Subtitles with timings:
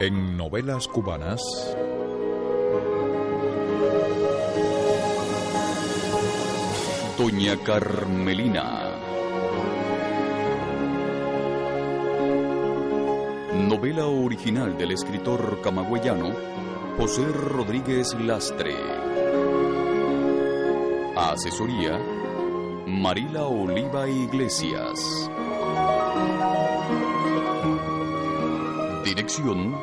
[0.00, 1.42] En novelas cubanas.
[7.18, 8.96] Doña Carmelina.
[13.68, 16.30] Novela original del escritor camagüeyano
[16.96, 18.74] José Rodríguez Lastre.
[21.14, 22.00] Asesoría
[22.86, 25.30] Marila Oliva Iglesias.
[29.04, 29.74] Dirección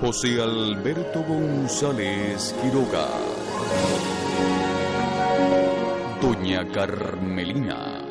[0.00, 3.08] José Alberto González Quiroga.
[6.20, 8.02] Doña Carmelina.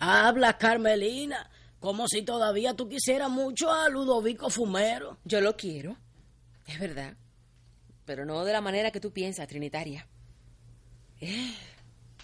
[0.00, 5.18] Habla, Carmelina, como si todavía tú quisieras mucho a Ludovico Fumero.
[5.24, 5.96] Yo lo quiero,
[6.66, 7.16] es verdad,
[8.04, 10.06] pero no de la manera que tú piensas, Trinitaria.
[11.20, 11.54] Eh,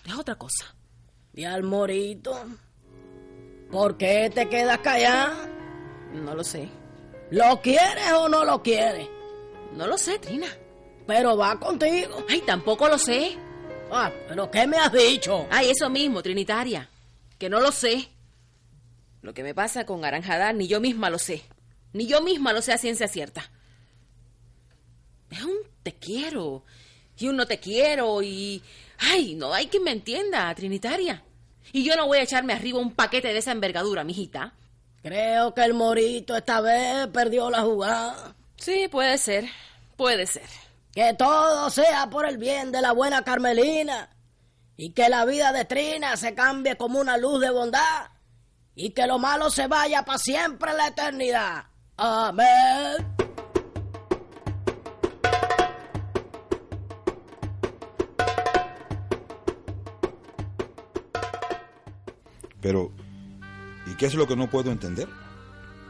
[0.04, 0.74] es otra cosa.
[1.34, 2.36] Y al morito,
[3.70, 5.48] ¿por qué te quedas callada?
[6.12, 6.68] No lo sé.
[7.30, 9.08] ¿Lo quieres o no lo quieres?
[9.72, 10.48] No lo sé, Trina.
[11.06, 12.24] Pero va contigo.
[12.28, 13.36] Ay, tampoco lo sé.
[13.90, 15.46] Ah, pero ¿qué me has dicho?
[15.50, 16.88] Ay, eso mismo, Trinitaria.
[17.38, 18.08] Que no lo sé.
[19.22, 21.42] Lo que me pasa con Aranjadar ni yo misma lo sé.
[21.92, 23.50] Ni yo misma lo sé a ciencia cierta.
[25.30, 26.64] Es un te quiero.
[27.18, 28.22] Y un no te quiero.
[28.22, 28.62] Y.
[29.00, 31.22] Ay, no hay quien me entienda, Trinitaria.
[31.72, 34.55] Y yo no voy a echarme arriba un paquete de esa envergadura, mijita.
[35.03, 38.34] Creo que el morito esta vez perdió la jugada.
[38.56, 39.47] Sí, puede ser.
[39.97, 40.44] Puede ser.
[40.93, 44.11] Que todo sea por el bien de la buena Carmelina.
[44.77, 48.11] Y que la vida de Trina se cambie como una luz de bondad.
[48.75, 51.65] Y que lo malo se vaya para siempre en la eternidad.
[51.97, 53.29] Amén.
[62.60, 62.93] Pero,
[63.87, 65.09] ¿y qué es lo que no puedo entender?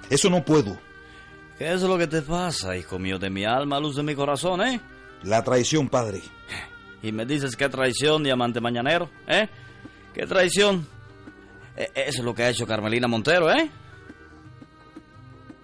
[0.08, 0.76] Eso no puedo.
[1.58, 4.62] ¿Qué es lo que te pasa, hijo mío de mi alma, luz de mi corazón,
[4.62, 4.80] eh?
[5.22, 6.22] La traición, padre.
[7.03, 9.48] Y me dices qué traición, diamante mañanero, ¿eh?
[10.14, 10.86] ¿Qué traición?
[11.76, 13.70] E- Eso es lo que ha hecho Carmelina Montero, ¿eh?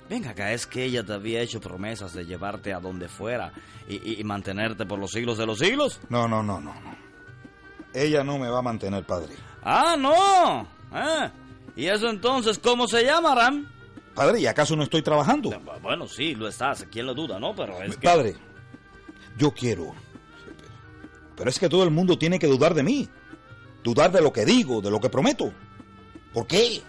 [0.08, 3.52] Venga acá, es que ella te había hecho promesas de llevarte a donde fuera
[3.88, 6.00] y, y- mantenerte por los siglos de los siglos.
[6.10, 6.96] No, no, no, no, no.
[7.92, 9.34] Ella no me va a mantener, padre.
[9.62, 10.68] ¡Ah, no!
[10.94, 11.30] ¿Eh?
[11.76, 13.66] ¿Y eso entonces cómo se llama, Ram?
[14.14, 15.50] Padre, ¿y acaso no estoy trabajando?
[15.82, 17.54] Bueno, sí, lo estás, ¿quién lo duda, no?
[17.54, 18.06] Pero es que...
[18.06, 18.34] Padre,
[19.36, 19.94] yo quiero.
[21.36, 23.08] Pero es que todo el mundo tiene que dudar de mí.
[23.84, 25.52] Dudar de lo que digo, de lo que prometo.
[26.32, 26.80] ¿Por qué?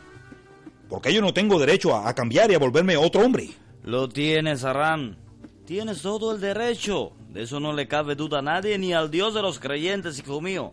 [0.88, 3.50] Porque yo no tengo derecho a, a cambiar y a volverme otro hombre.
[3.84, 5.18] Lo tienes, Aram.
[5.66, 7.12] Tienes todo el derecho.
[7.30, 10.40] De eso no le cabe duda a nadie ni al Dios de los creyentes, hijo
[10.40, 10.72] mío.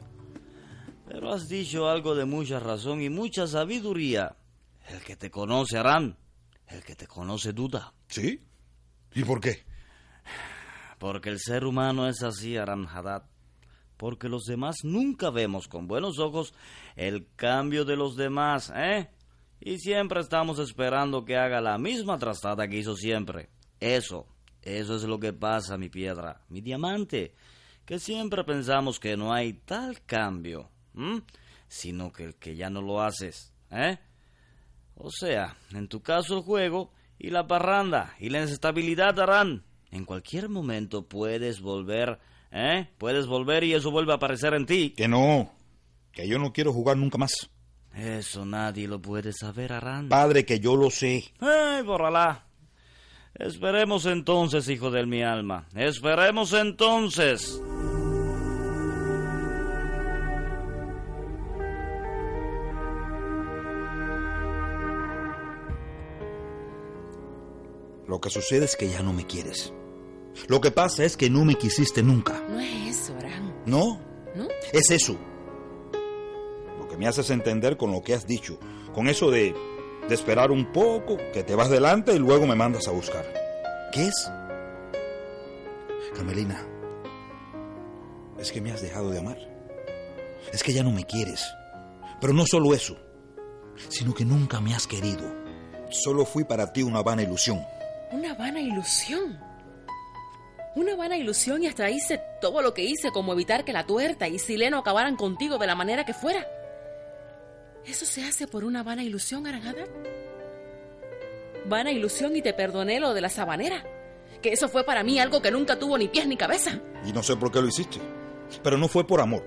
[1.24, 4.36] Pero has dicho algo de mucha razón y mucha sabiduría.
[4.86, 6.14] El que te conoce, Aram.
[6.68, 7.94] El que te conoce duda.
[8.08, 8.42] ¿Sí?
[9.14, 9.64] ¿Y por qué?
[10.98, 13.22] Porque el ser humano es así, Aram Haddad.
[13.96, 16.52] Porque los demás nunca vemos con buenos ojos
[16.94, 19.08] el cambio de los demás, ¿eh?
[19.60, 23.48] Y siempre estamos esperando que haga la misma trastada que hizo siempre.
[23.80, 24.26] Eso,
[24.60, 27.34] eso es lo que pasa, mi piedra, mi diamante.
[27.86, 31.22] Que siempre pensamos que no hay tal cambio, ¿m?
[31.68, 33.98] sino que el que ya no lo haces, ¿eh?
[34.96, 39.64] O sea, en tu caso el juego y la parranda y la inestabilidad harán.
[39.90, 42.18] En cualquier momento puedes volver,
[42.52, 42.88] ¿eh?
[42.98, 44.90] Puedes volver y eso vuelve a aparecer en ti.
[44.90, 45.52] Que no.
[46.12, 47.32] Que yo no quiero jugar nunca más.
[47.94, 50.08] Eso nadie lo puede saber, Arán.
[50.08, 51.24] Padre, que yo lo sé.
[51.40, 52.44] ¡Ay, borralá!
[53.34, 55.66] Esperemos entonces, hijo de mi alma.
[55.74, 57.60] Esperemos entonces.
[68.14, 69.72] Lo que sucede es que ya no me quieres.
[70.46, 72.40] Lo que pasa es que no me quisiste nunca.
[72.48, 73.12] No es eso.
[73.66, 74.00] ¿No?
[74.36, 74.46] ¿No?
[74.72, 75.16] Es eso.
[76.78, 78.56] Lo que me haces entender con lo que has dicho.
[78.94, 79.52] Con eso de
[80.08, 83.24] de esperar un poco, que te vas delante y luego me mandas a buscar.
[83.92, 84.30] ¿Qué es?
[86.14, 86.64] Carmelina,
[88.38, 89.38] es que me has dejado de amar.
[90.52, 91.44] Es que ya no me quieres.
[92.20, 92.96] Pero no solo eso,
[93.88, 95.24] sino que nunca me has querido.
[95.90, 97.64] Solo fui para ti una vana ilusión.
[98.14, 99.38] Una vana ilusión.
[100.76, 104.28] Una vana ilusión y hasta hice todo lo que hice como evitar que la tuerta
[104.28, 106.46] y Sileno acabaran contigo de la manera que fuera.
[107.84, 109.84] ¿Eso se hace por una vana ilusión, Aranjada?
[111.66, 113.84] Vana ilusión y te perdoné lo de la sabanera.
[114.42, 116.78] Que eso fue para mí algo que nunca tuvo ni pies ni cabeza.
[117.06, 117.98] Y no sé por qué lo hiciste.
[118.62, 119.42] Pero no fue por amor.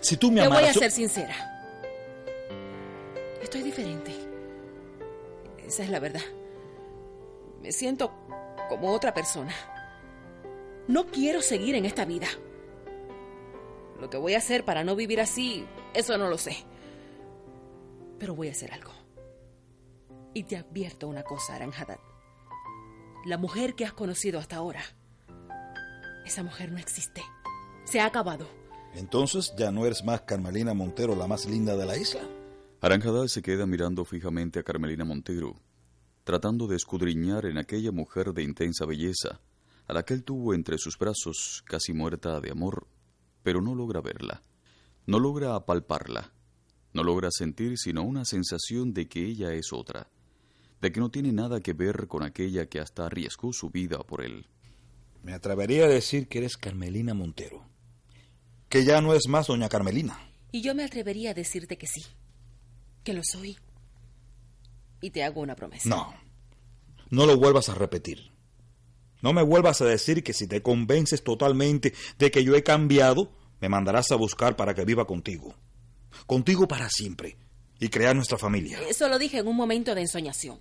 [0.00, 0.62] Si tú me Te amaras...
[0.62, 1.34] voy a yo- ser sincera.
[3.42, 4.12] Estoy diferente.
[5.66, 6.22] Esa es la verdad.
[7.62, 8.12] Me siento
[8.68, 9.54] como otra persona.
[10.86, 12.28] No quiero seguir en esta vida.
[14.00, 16.64] Lo que voy a hacer para no vivir así, eso no lo sé.
[18.18, 18.92] Pero voy a hacer algo.
[20.34, 22.00] Y te advierto una cosa, Aranjadat.
[23.26, 24.82] La mujer que has conocido hasta ahora,
[26.24, 27.22] esa mujer no existe.
[27.84, 28.46] Se ha acabado.
[28.94, 32.20] Entonces ya no eres más Carmelina Montero, la más linda de la isla.
[32.80, 35.56] Aranjadal se queda mirando fijamente a Carmelina Montero,
[36.28, 39.40] tratando de escudriñar en aquella mujer de intensa belleza,
[39.86, 42.86] a la que él tuvo entre sus brazos, casi muerta de amor,
[43.42, 44.42] pero no logra verla,
[45.06, 46.30] no logra apalparla,
[46.92, 50.10] no logra sentir sino una sensación de que ella es otra,
[50.82, 54.22] de que no tiene nada que ver con aquella que hasta arriesgó su vida por
[54.22, 54.48] él.
[55.22, 57.64] Me atrevería a decir que eres Carmelina Montero.
[58.68, 60.20] Que ya no es más doña Carmelina.
[60.52, 62.04] Y yo me atrevería a decirte que sí,
[63.02, 63.56] que lo soy.
[65.00, 65.88] Y te hago una promesa.
[65.88, 66.14] No.
[67.10, 68.32] No lo vuelvas a repetir.
[69.22, 73.32] No me vuelvas a decir que si te convences totalmente de que yo he cambiado,
[73.60, 75.54] me mandarás a buscar para que viva contigo.
[76.26, 77.36] Contigo para siempre.
[77.80, 78.80] Y crear nuestra familia.
[78.88, 80.60] Eso lo dije en un momento de ensoñación.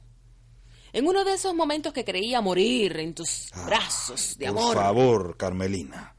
[0.94, 4.76] En uno de esos momentos que creía morir en tus brazos de Ah, Por amor.
[4.76, 6.16] favor, Carmelina.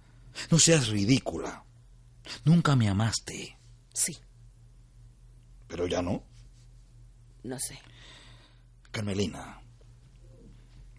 [0.50, 1.64] No seas ridícula.
[2.44, 3.56] Nunca me amaste.
[3.94, 4.17] Sí,
[5.67, 6.23] Pero ya no.
[7.43, 7.79] no sé.
[8.99, 9.62] Carmelina,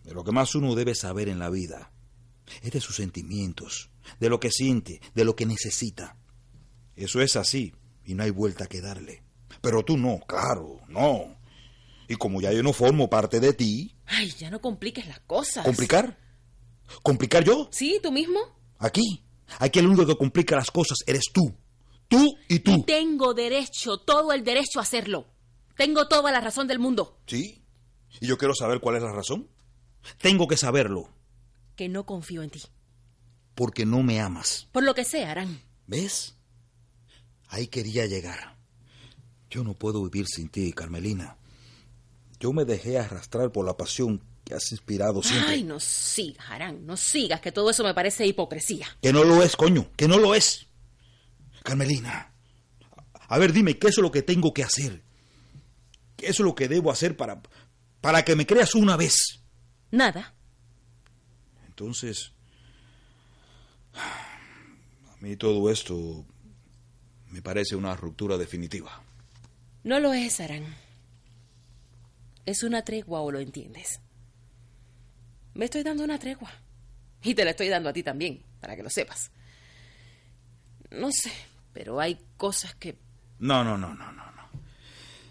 [0.06, 1.92] de lo que más uno debe saber en la vida
[2.62, 3.90] es de sus sentimientos,
[4.22, 6.16] de lo que siente, de lo que necesita.
[6.96, 7.74] Eso es así
[8.06, 9.22] y no hay vuelta que darle.
[9.60, 11.38] Pero tú no, claro, no.
[12.07, 15.66] Y como ya yo no formo parte de ti, Ay, ya no compliques las cosas.
[15.66, 16.18] ¿complicar?
[17.04, 17.68] ¿Complicar yo?
[17.74, 18.40] ¿Sí, tú mismo?
[18.78, 19.25] Aquí.
[19.60, 21.54] Aquí el único que complica las cosas eres tú.
[22.07, 22.75] Tú y tú.
[22.75, 25.28] Y tengo derecho, todo el derecho a hacerlo.
[25.75, 27.19] Tengo toda la razón del mundo.
[27.28, 27.59] ¿Sí?
[28.22, 29.48] Y yo quiero saber cuál es la razón.
[30.22, 31.10] Tengo que saberlo,
[31.76, 32.62] Que no confío en ti.
[33.56, 34.68] porque no me amas.
[34.72, 35.62] Por lo que sea, Arán.
[35.88, 36.36] ¿Ves?
[37.50, 38.56] Ahí quería llegar.
[39.50, 41.38] Yo no puedo vivir sin ti, Carmelina.
[42.40, 45.54] Yo me dejé arrastrar por la pasión que has inspirado siempre.
[45.56, 46.86] Ay, no sigas, Arán.
[46.86, 48.88] No sigas, que todo eso me parece hipocresía.
[49.02, 50.68] Que no lo es, coño, que no lo es.
[51.64, 52.32] Carmelina,
[53.28, 55.04] a ver, dime, ¿qué es lo que tengo que hacer?
[56.16, 57.42] ¿Qué es lo que debo hacer para,
[58.01, 59.42] para que me creas una vez?
[59.92, 60.34] Nada.
[61.68, 62.31] Entonces,
[63.94, 66.25] a mí todo esto
[67.30, 69.01] me parece una ruptura definitiva.
[69.84, 70.66] No lo es, Arán.
[72.46, 74.01] Es una tregua o lo entiendes.
[75.53, 76.51] Me estoy dando una tregua.
[77.22, 79.32] Y te la estoy dando a ti también, para que lo sepas.
[80.91, 81.32] No sé,
[81.74, 82.98] pero hay cosas que...
[83.39, 84.28] No, no, no, no, no, no.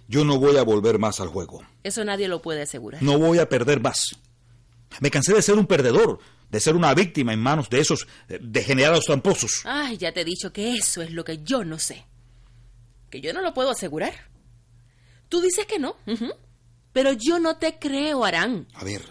[0.09, 1.63] Yo no voy a volver más al juego.
[1.85, 3.03] Eso nadie lo puede asegurar.
[3.03, 4.17] No voy a perder más.
[5.01, 6.19] Me cansé de ser un perdedor,
[6.51, 9.61] de ser una víctima en manos de esos eh, degenerados tramposos.
[9.65, 12.07] Ay, ya te he dicho que eso es lo que yo no sé.
[13.11, 14.15] Que yo no lo puedo asegurar.
[15.29, 15.97] Tú dices que no.
[16.93, 18.67] Pero yo no te creo, Arán.
[18.73, 19.03] A ver.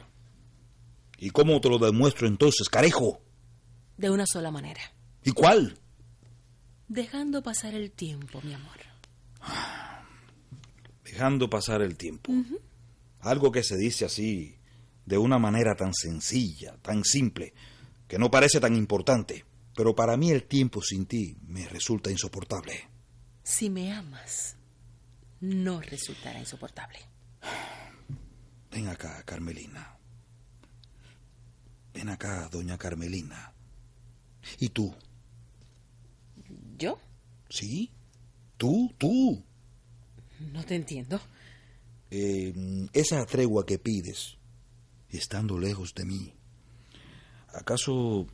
[1.19, 3.21] ¿Y cómo te lo demuestro entonces, carejo?
[3.97, 4.81] De una sola manera.
[5.23, 5.77] ¿Y cuál?
[6.87, 8.77] Dejando pasar el tiempo, mi amor.
[11.07, 12.33] Dejando pasar el tiempo.
[13.21, 14.57] Algo que se dice así,
[15.05, 17.53] de una manera tan sencilla, tan simple,
[18.09, 19.45] que no parece tan importante.
[19.73, 22.89] Pero para mí el tiempo sin ti me resulta insoportable.
[23.41, 24.57] Si me amas,
[25.39, 26.99] no resultará insoportable.
[28.69, 29.97] Ven acá, Carmelina.
[31.93, 33.53] Ven acá, doña Carmelina.
[34.59, 34.93] ¿Y tú?
[36.77, 36.99] ¿Yo?
[37.49, 37.93] ¿Sí?
[38.57, 38.93] ¿Tú?
[38.97, 39.46] ¿Tú?
[40.39, 41.19] No te entiendo.
[42.11, 42.53] Eh,
[42.93, 44.37] esa tregua que pides,
[45.09, 46.33] estando lejos de mí,
[47.53, 48.27] ¿acaso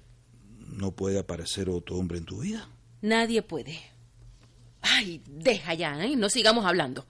[0.60, 2.70] no puede aparecer otro hombre en tu vida?
[3.02, 3.80] Nadie puede.
[4.82, 6.16] Ay, deja ya, ¿eh?
[6.16, 7.06] No sigamos hablando.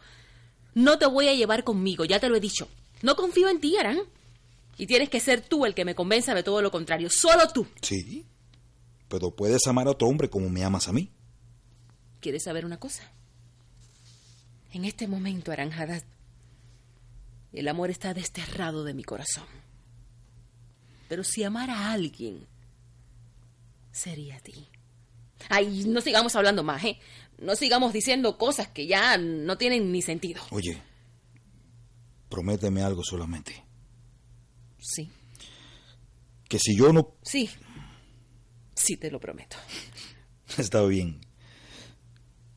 [0.73, 2.67] No te voy a llevar conmigo, ya te lo he dicho.
[3.01, 3.99] No confío en ti, Arán.
[4.77, 7.09] Y tienes que ser tú el que me convenza de todo lo contrario.
[7.09, 7.67] Solo tú.
[7.81, 8.25] Sí,
[9.07, 11.11] pero puedes amar a otro hombre como me amas a mí.
[12.19, 13.03] ¿Quieres saber una cosa?
[14.73, 16.01] En este momento, Aranjada,
[17.51, 19.45] el amor está desterrado de mi corazón.
[21.07, 22.47] Pero si amara a alguien,
[23.91, 24.67] sería a ti.
[25.49, 26.99] Ay, no sigamos hablando más, ¿eh?
[27.37, 30.41] No sigamos diciendo cosas que ya no tienen ni sentido.
[30.49, 30.81] Oye,
[32.27, 33.63] prométeme algo solamente.
[34.79, 35.07] Sí.
[36.49, 37.15] Que si yo no...
[37.21, 37.47] Sí.
[38.73, 39.55] Sí, te lo prometo.
[40.57, 41.21] Está bien.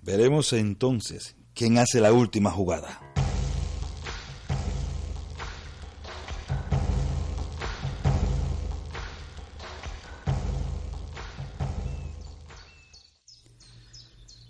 [0.01, 3.01] Veremos entonces quién hace la última jugada.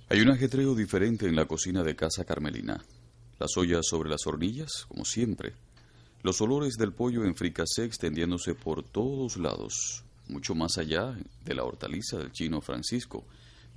[0.08, 2.84] Hay un ajetreo diferente en la cocina de Casa Carmelina.
[3.38, 5.54] Las ollas sobre las hornillas, como siempre.
[6.24, 11.62] Los olores del pollo en fricasé extendiéndose por todos lados, mucho más allá de la
[11.62, 13.24] hortaliza del chino Francisco,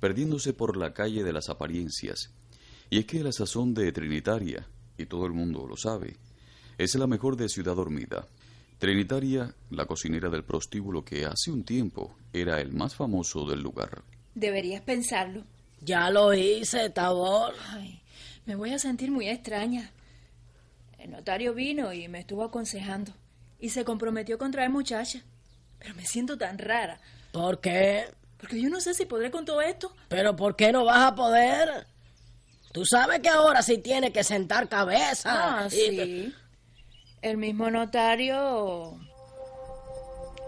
[0.00, 2.32] perdiéndose por la calle de las apariencias.
[2.90, 4.66] Y es que la sazón de Trinitaria,
[4.98, 6.16] y todo el mundo lo sabe,
[6.76, 8.26] es la mejor de Ciudad Dormida.
[8.78, 14.02] Trinitaria, la cocinera del prostíbulo que hace un tiempo era el más famoso del lugar.
[14.34, 15.44] Deberías pensarlo.
[15.82, 17.54] Ya lo hice, Tabor.
[17.68, 18.00] Ay,
[18.44, 19.92] me voy a sentir muy extraña.
[20.98, 23.12] El notario vino y me estuvo aconsejando.
[23.60, 25.22] Y se comprometió con traer muchacha.
[25.78, 27.00] Pero me siento tan rara.
[27.32, 28.06] ¿Por qué?
[28.38, 29.94] Porque yo no sé si podré con todo esto.
[30.08, 31.86] ¿Pero por qué no vas a poder?
[32.72, 35.30] Tú sabes que ahora sí tiene que sentar cabeza.
[35.62, 36.34] Ah, Y- sí.
[37.22, 38.96] El mismo notario.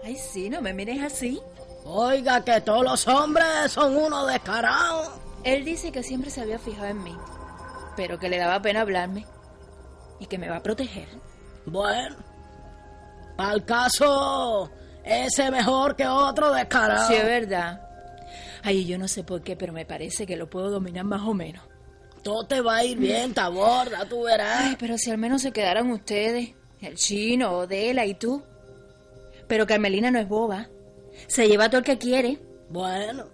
[0.03, 1.39] Ay, sí, no me mires así.
[1.85, 5.09] Oiga, que todos los hombres son unos descarados.
[5.43, 7.15] Él dice que siempre se había fijado en mí,
[7.97, 9.25] pero que le daba pena hablarme
[10.19, 11.07] y que me va a proteger.
[11.65, 12.15] Bueno,
[13.37, 14.71] al caso,
[15.03, 17.07] ese mejor que otro descarado.
[17.07, 17.81] Sí, es verdad.
[18.63, 21.33] Ay, yo no sé por qué, pero me parece que lo puedo dominar más o
[21.33, 21.63] menos.
[22.23, 24.61] Todo te va a ir bien, Tabor, ya tú verás.
[24.61, 28.41] Ay, pero si al menos se quedaran ustedes, el chino, Odela y tú.
[29.47, 30.69] Pero Carmelina no es boba.
[31.27, 32.39] Se lleva todo el que quiere.
[32.69, 33.25] Bueno,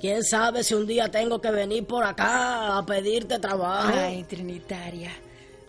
[0.00, 3.92] quién sabe si un día tengo que venir por acá a pedirte trabajo.
[3.94, 5.12] Ay, Trinitaria,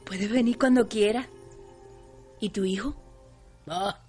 [0.06, 1.28] puedes venir cuando quieras.
[2.40, 2.96] ¿Y tu hijo?
[3.68, 4.00] Ah,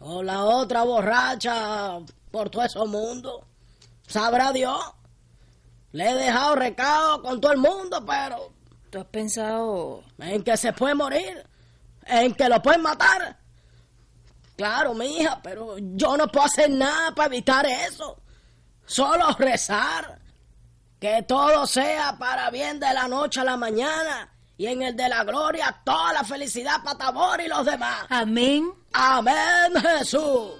[0.00, 1.98] o la otra borracha
[2.30, 3.46] por todo ese mundo.
[4.06, 4.78] Sabrá Dios.
[5.94, 8.52] Le he dejado recado con todo el mundo, pero
[8.90, 11.46] ¿Tú has pensado en que se puede morir,
[12.04, 13.38] en que lo pueden matar.
[14.56, 18.16] Claro, mija, pero yo no puedo hacer nada para evitar eso.
[18.84, 20.18] Solo rezar.
[20.98, 24.32] Que todo sea para bien de la noche a la mañana.
[24.56, 28.06] Y en el de la gloria, toda la felicidad para Tabor y los demás.
[28.08, 28.68] amén?
[28.92, 30.54] Amén, Jesús.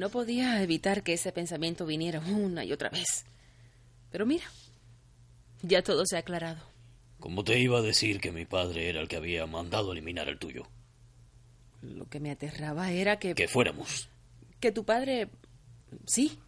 [0.00, 3.24] No podía evitar que ese pensamiento viniera una y otra vez.
[4.10, 4.44] Pero mira,
[5.62, 6.60] ya todo se ha aclarado.
[7.20, 10.38] Como te iba a decir que mi padre era el que había mandado eliminar el
[10.38, 10.66] tuyo.
[11.82, 14.08] Lo que me aterraba era que, Que fuéramos.
[14.58, 15.28] que tu padre,
[16.06, 16.38] sí,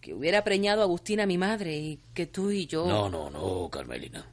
[0.00, 2.86] que hubiera preñado a Agustina, mi madre, y que tú y yo...
[2.86, 4.26] No, no, no, Carmelina.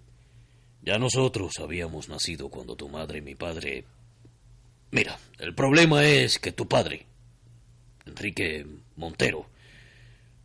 [0.84, 3.86] Ya nosotros habíamos nacido cuando tu madre y mi padre...
[4.92, 7.06] Mira, el problema es que tu padre,
[8.06, 8.66] Enrique
[8.96, 9.46] Montero,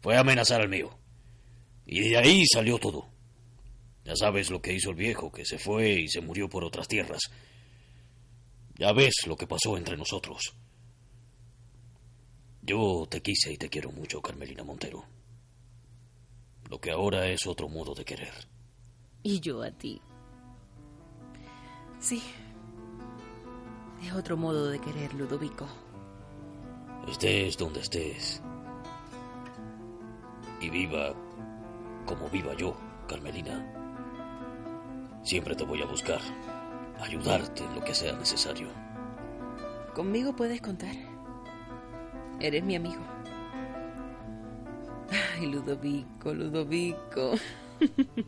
[0.00, 0.96] fue a amenazar al mío.
[1.86, 3.08] Y de ahí salió todo.
[4.04, 6.86] Ya sabes lo que hizo el viejo, que se fue y se murió por otras
[6.86, 7.22] tierras.
[8.78, 10.54] Ya ves lo que pasó entre nosotros.
[12.62, 15.04] Yo te quise y te quiero mucho, Carmelina Montero.
[16.68, 18.34] Lo que ahora es otro modo de querer.
[19.22, 20.00] Y yo a ti.
[22.00, 22.22] Sí.
[24.04, 25.66] Es otro modo de querer, Ludovico.
[27.06, 28.42] Estés donde estés.
[30.60, 31.14] Y viva
[32.06, 32.76] como viva yo,
[33.08, 33.64] Carmelina.
[35.22, 36.20] Siempre te voy a buscar.
[37.00, 38.68] Ayudarte en lo que sea necesario.
[39.94, 40.94] Conmigo puedes contar.
[42.40, 43.02] Eres mi amigo.
[45.10, 47.34] Ay, Ludovico, Ludovico.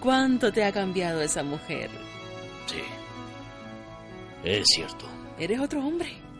[0.00, 1.90] ¿Cuánto te ha cambiado esa mujer?
[2.66, 2.82] Sí.
[4.44, 5.06] Es cierto.
[5.38, 6.31] Eres otro hombre.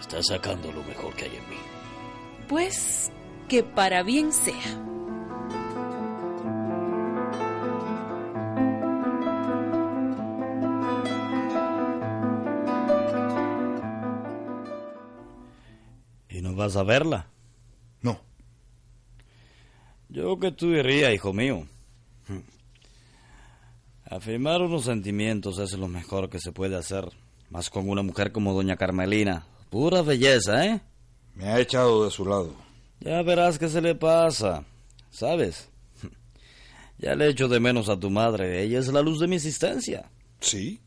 [0.00, 1.56] Está sacando lo mejor que hay en mí.
[2.48, 3.10] Pues
[3.48, 4.52] que para bien sea.
[16.28, 17.28] ¿Y no vas a verla?
[18.02, 18.20] No.
[20.08, 21.66] Yo que tú diría, hijo mío.
[24.04, 27.08] Afirmar unos sentimientos es lo mejor que se puede hacer
[27.52, 29.44] más con una mujer como doña Carmelina.
[29.68, 30.80] Pura belleza, ¿eh?
[31.34, 32.54] Me ha echado de su lado.
[33.00, 34.64] Ya verás qué se le pasa,
[35.10, 35.68] ¿sabes?
[36.98, 40.10] Ya le echo de menos a tu madre, ella es la luz de mi existencia.
[40.40, 40.80] ¿Sí?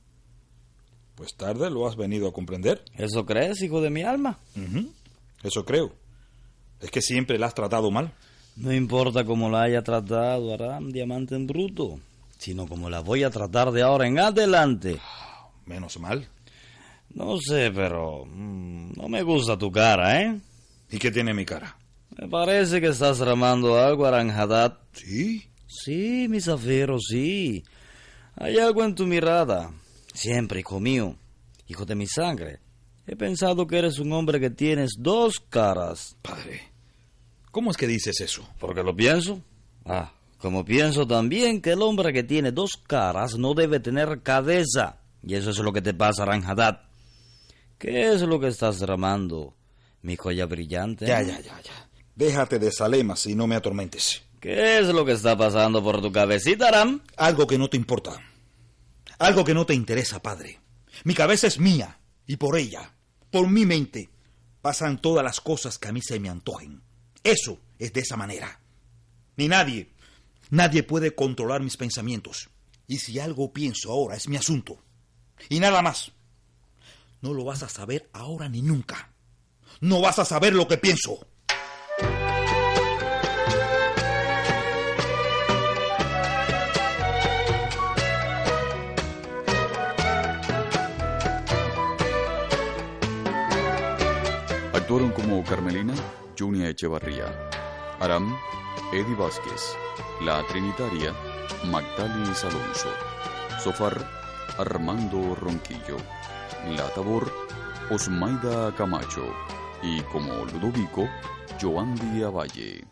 [1.16, 2.84] Pues tarde lo has venido a comprender.
[2.98, 4.40] ¿Eso crees, hijo de mi alma?
[4.56, 4.92] Ujú,
[5.44, 5.94] Eso creo.
[6.82, 8.12] Es que siempre la has tratado mal.
[8.56, 12.00] No importa cómo la haya tratado, Aram, diamante en bruto,
[12.38, 15.00] sino como la voy a tratar de ahora en adelante.
[15.66, 16.28] Menos mal.
[17.16, 20.38] No sé, pero mm, no me gusta tu cara, ¿eh?
[20.92, 21.78] ¿Y qué tiene mi cara?
[22.18, 24.78] Me parece que estás tramando algo, Aranjadat.
[24.92, 25.50] ¿Sí?
[25.66, 27.64] Sí, mi zafiro, sí.
[28.36, 29.72] Hay algo en tu mirada.
[30.14, 31.16] Siempre, hijo mío,
[31.68, 32.60] hijo de mi sangre.
[33.08, 36.18] He pensado que eres un hombre que tienes dos caras.
[36.22, 36.64] Padre,
[37.50, 38.46] ¿cómo es que dices eso?
[38.60, 39.42] ¿Por qué lo pienso?
[39.86, 44.98] Ah, como pienso también que el hombre que tiene dos caras no debe tener cabeza.
[45.24, 46.95] Y eso es lo que te pasa, Aranjadat.
[47.78, 49.56] ¿Qué es lo que estás tramando,
[50.02, 51.06] mi joya brillante?
[51.06, 51.90] Ya, ya, ya, ya.
[52.16, 54.24] Déjate de salemas y no me atormentes.
[54.40, 57.02] ¿Qué es lo que está pasando por tu cabecita, Aram?
[57.18, 58.22] Algo que no te importa.
[59.20, 60.60] Algo que no te interesa, padre.
[61.04, 62.94] Mi cabeza es mía y por ella,
[63.32, 64.10] por mi mente,
[64.62, 66.82] pasan todas las cosas que a mí se me antojen.
[67.24, 68.62] Eso es de esa manera.
[69.36, 69.92] Ni nadie,
[70.50, 72.50] nadie puede controlar mis pensamientos.
[72.88, 74.78] Y si algo pienso ahora es mi asunto.
[75.50, 76.12] Y nada más.
[77.26, 79.10] No lo vas a saber ahora ni nunca.
[79.82, 81.26] No vas a saber lo que pienso.
[94.72, 95.96] Actuaron como Carmelina,
[96.38, 97.26] Junia Echevarría,
[98.02, 98.38] Aram,
[98.94, 99.76] Eddie Vázquez,
[100.22, 101.12] La Trinitaria,
[101.72, 102.90] Magdalis Alonso,
[103.64, 103.98] Sofar,
[104.60, 105.98] Armando Ronquillo,
[106.70, 107.32] La Tabor,
[107.92, 109.32] Osmaida Camacho
[109.84, 111.08] y como Ludovico,
[111.62, 112.84] Joandy Avalle.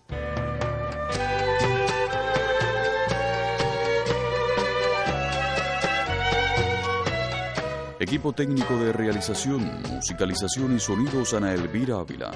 [7.99, 12.31] Equipo técnico de realización, musicalización y sonidos Ana Elvira Ávila.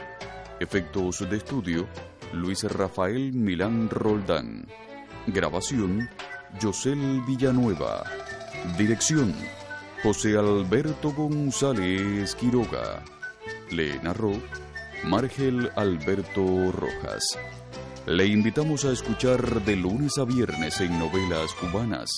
[0.59, 1.87] Efectos de estudio,
[2.33, 4.65] Luis Rafael Milán Roldán.
[5.27, 6.09] Grabación,
[6.59, 8.03] Yosel Villanueva.
[8.77, 9.35] Dirección,
[10.07, 13.03] José Alberto González Quiroga.
[13.71, 14.31] Le narró
[15.03, 17.37] Margel Alberto Rojas.
[18.05, 22.09] Le invitamos a escuchar de lunes a viernes en novelas cubanas.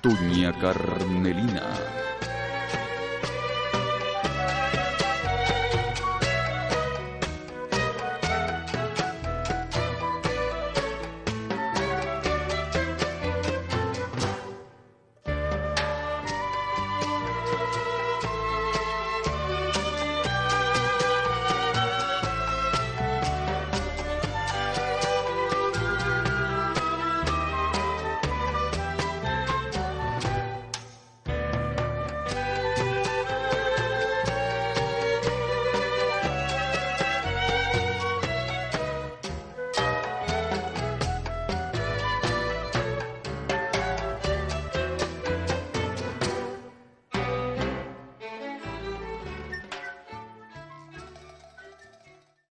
[0.00, 2.01] Doña Carmelina.